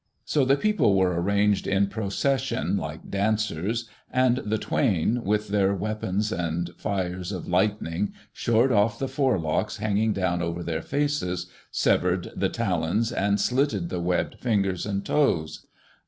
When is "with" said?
5.23-5.49